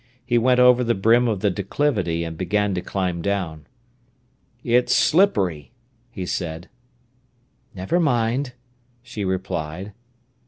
He 0.25 0.39
went 0.39 0.59
over 0.59 0.83
the 0.83 0.95
brim 0.95 1.27
of 1.27 1.41
the 1.41 1.51
declivity 1.51 2.23
and 2.23 2.35
began 2.35 2.73
to 2.73 2.81
climb 2.81 3.21
down. 3.21 3.67
"It 4.63 4.89
is 4.89 4.95
slippery," 4.95 5.73
he 6.09 6.25
said. 6.25 6.69
"Never 7.75 7.99
mind," 7.99 8.53
she 9.03 9.23
replied. 9.23 9.93